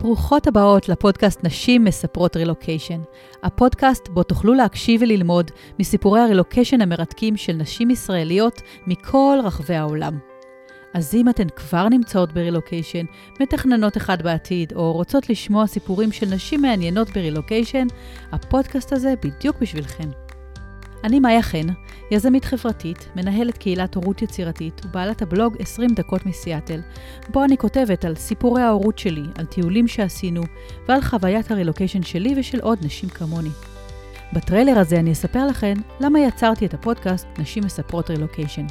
ברוכות 0.00 0.46
הבאות 0.46 0.88
לפודקאסט 0.88 1.44
נשים 1.44 1.84
מספרות 1.84 2.36
רילוקיישן. 2.36 3.00
הפודקאסט 3.42 4.08
בו 4.08 4.22
תוכלו 4.22 4.54
להקשיב 4.54 5.02
וללמוד 5.02 5.50
מסיפורי 5.78 6.20
הרילוקיישן 6.20 6.80
המרתקים 6.80 7.36
של 7.36 7.52
נשים 7.52 7.90
ישראליות 7.90 8.62
מכל 8.86 9.38
רחבי 9.44 9.74
העולם. 9.74 10.18
אז 10.94 11.14
אם 11.14 11.28
אתן 11.28 11.48
כבר 11.56 11.88
נמצאות 11.88 12.32
ברילוקיישן, 12.32 13.04
מתכננות 13.40 13.96
אחד 13.96 14.22
בעתיד, 14.22 14.72
או 14.76 14.92
רוצות 14.92 15.30
לשמוע 15.30 15.66
סיפורים 15.66 16.12
של 16.12 16.26
נשים 16.26 16.62
מעניינות 16.62 17.10
ברילוקיישן, 17.10 17.86
הפודקאסט 18.32 18.92
הזה 18.92 19.14
בדיוק 19.24 19.56
בשבילכן. 19.60 20.08
אני 21.04 21.20
מאיה 21.20 21.42
חן, 21.42 21.66
יזמית 22.10 22.44
חברתית, 22.44 23.08
מנהלת 23.16 23.58
קהילת 23.58 23.94
הורות 23.94 24.22
יצירתית 24.22 24.80
ובעלת 24.84 25.22
הבלוג 25.22 25.56
20 25.58 25.90
דקות 25.94 26.26
מסיאטל, 26.26 26.80
בו 27.28 27.44
אני 27.44 27.56
כותבת 27.56 28.04
על 28.04 28.14
סיפורי 28.14 28.62
ההורות 28.62 28.98
שלי, 28.98 29.22
על 29.38 29.44
טיולים 29.44 29.88
שעשינו 29.88 30.42
ועל 30.88 31.00
חוויית 31.00 31.50
הרילוקיישן 31.50 32.02
שלי 32.02 32.34
ושל 32.36 32.60
עוד 32.60 32.78
נשים 32.82 33.08
כמוני. 33.08 33.50
בטריילר 34.32 34.78
הזה 34.78 34.96
אני 34.96 35.12
אספר 35.12 35.46
לכן 35.46 35.74
למה 36.00 36.20
יצרתי 36.20 36.66
את 36.66 36.74
הפודקאסט 36.74 37.26
נשים 37.38 37.64
מספרות 37.64 38.10
רילוקיישן. 38.10 38.66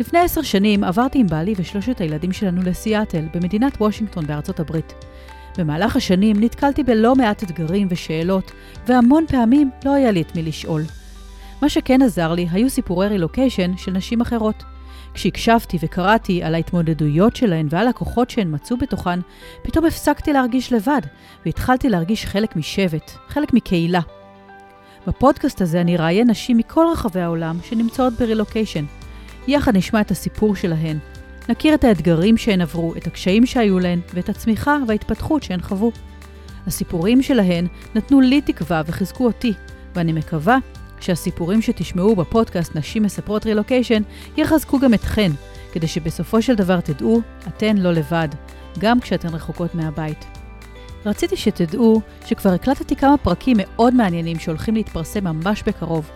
לפני 0.00 0.18
עשר 0.18 0.42
שנים 0.42 0.84
עברתי 0.84 1.18
עם 1.18 1.26
בעלי 1.26 1.54
ושלושת 1.56 2.00
הילדים 2.00 2.32
שלנו 2.32 2.62
לסיאטל, 2.62 3.24
במדינת 3.34 3.76
וושינגטון 3.80 4.26
בארצות 4.26 4.60
הברית. 4.60 4.94
במהלך 5.58 5.96
השנים 5.96 6.36
נתקלתי 6.40 6.82
בלא 6.82 7.14
מעט 7.14 7.42
אתגרים 7.42 7.86
ושאלות, 7.90 8.52
והמון 8.86 9.24
פעמים 9.28 9.70
לא 9.84 9.94
היה 9.94 10.10
לי 10.10 10.22
את 10.22 10.36
מי 10.36 10.42
לשאול. 10.42 10.82
מה 11.62 11.68
שכן 11.68 12.02
עזר 12.02 12.32
לי 12.32 12.46
היו 12.50 12.70
סיפורי 12.70 13.08
רילוקיישן 13.08 13.76
של 13.76 13.92
נשים 13.92 14.20
אחרות. 14.20 14.64
כשהקשבתי 15.14 15.78
וקראתי 15.80 16.42
על 16.42 16.54
ההתמודדויות 16.54 17.36
שלהן 17.36 17.66
ועל 17.70 17.88
הכוחות 17.88 18.30
שהן 18.30 18.54
מצאו 18.54 18.76
בתוכן, 18.76 19.20
פתאום 19.62 19.84
הפסקתי 19.84 20.32
להרגיש 20.32 20.72
לבד, 20.72 21.00
והתחלתי 21.46 21.88
להרגיש 21.88 22.26
חלק 22.26 22.56
משבט, 22.56 23.10
חלק 23.28 23.52
מקהילה. 23.52 24.00
בפודקאסט 25.06 25.60
הזה 25.60 25.80
אני 25.80 25.96
אראיין 25.96 26.30
נשים 26.30 26.56
מכל 26.56 26.86
רחבי 26.92 27.20
העולם 27.20 27.58
שנמצאות 27.62 28.12
ברילוקיישן. 28.12 28.84
יחד 29.48 29.76
נשמע 29.76 30.00
את 30.00 30.10
הסיפור 30.10 30.56
שלהן, 30.56 30.98
נכיר 31.48 31.74
את 31.74 31.84
האתגרים 31.84 32.36
שהן 32.36 32.60
עברו, 32.60 32.94
את 32.96 33.06
הקשיים 33.06 33.46
שהיו 33.46 33.78
להן 33.78 34.00
ואת 34.14 34.28
הצמיחה 34.28 34.78
וההתפתחות 34.88 35.42
שהן 35.42 35.60
חוו. 35.60 35.92
הסיפורים 36.66 37.22
שלהן 37.22 37.66
נתנו 37.94 38.20
לי 38.20 38.40
תקווה 38.40 38.82
וחיזקו 38.86 39.24
אותי, 39.24 39.52
ואני 39.94 40.12
מקווה 40.12 40.58
שהסיפורים 41.00 41.62
שתשמעו 41.62 42.16
בפודקאסט 42.16 42.76
נשים 42.76 43.02
מספרות 43.02 43.46
רילוקיישן 43.46 44.02
יחזקו 44.36 44.78
גם 44.78 44.94
אתכן, 44.94 45.32
כדי 45.72 45.86
שבסופו 45.86 46.42
של 46.42 46.54
דבר 46.54 46.80
תדעו, 46.80 47.20
אתן 47.48 47.76
לא 47.76 47.92
לבד, 47.92 48.28
גם 48.78 49.00
כשאתן 49.00 49.28
רחוקות 49.28 49.74
מהבית. 49.74 50.24
רציתי 51.06 51.36
שתדעו 51.36 52.00
שכבר 52.26 52.50
הקלטתי 52.50 52.96
כמה 52.96 53.16
פרקים 53.16 53.56
מאוד 53.60 53.94
מעניינים 53.94 54.38
שהולכים 54.38 54.74
להתפרסם 54.74 55.24
ממש 55.24 55.62
בקרוב, 55.66 56.10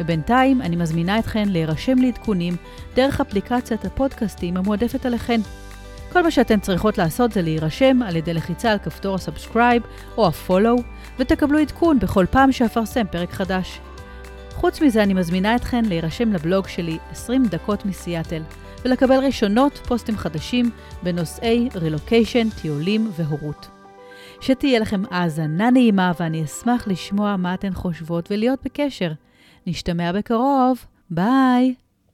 ובינתיים 0.00 0.62
אני 0.62 0.76
מזמינה 0.76 1.18
אתכן 1.18 1.48
להירשם 1.48 1.98
לעדכונים 1.98 2.56
דרך 2.94 3.20
אפליקציית 3.20 3.84
הפודקאסטים 3.84 4.56
המועדפת 4.56 5.06
עליכן. 5.06 5.40
כל 6.12 6.22
מה 6.22 6.30
שאתן 6.30 6.60
צריכות 6.60 6.98
לעשות 6.98 7.32
זה 7.32 7.42
להירשם 7.42 8.02
על 8.02 8.16
ידי 8.16 8.34
לחיצה 8.34 8.72
על 8.72 8.78
כפתור 8.78 9.14
ה 9.14 9.21
subscribe 9.21 9.82
או 10.16 10.26
הפולו, 10.26 10.76
ותקבלו 11.18 11.58
עדכון 11.58 11.98
בכל 11.98 12.26
פעם 12.30 12.52
שאפרסם 12.52 13.04
פרק 13.10 13.32
חדש. 13.32 13.80
חוץ 14.62 14.80
מזה, 14.80 15.02
אני 15.02 15.14
מזמינה 15.14 15.56
אתכן 15.56 15.84
להירשם 15.84 16.32
לבלוג 16.32 16.68
שלי 16.68 16.98
20 17.10 17.46
דקות 17.46 17.86
מסיאטל, 17.86 18.42
ולקבל 18.84 19.24
ראשונות 19.24 19.72
פוסטים 19.76 20.16
חדשים 20.16 20.70
בנושאי 21.02 21.68
רילוקיישן, 21.74 22.50
טיולים 22.62 23.10
והורות. 23.16 23.68
שתהיה 24.40 24.78
לכם 24.78 25.02
האזנה 25.10 25.70
נעימה 25.70 26.12
ואני 26.20 26.44
אשמח 26.44 26.88
לשמוע 26.88 27.36
מה 27.36 27.54
אתן 27.54 27.74
חושבות 27.74 28.30
ולהיות 28.30 28.64
בקשר. 28.64 29.12
נשתמע 29.66 30.12
בקרוב, 30.12 30.84
ביי! 31.10 31.74